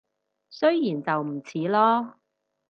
[0.49, 2.13] 雖然就唔似囉